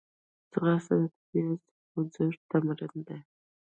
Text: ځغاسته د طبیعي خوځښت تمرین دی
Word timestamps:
ځغاسته 0.51 0.93
د 1.01 1.03
طبیعي 1.15 1.51
خوځښت 1.89 2.39
تمرین 2.49 2.95
دی 3.07 3.19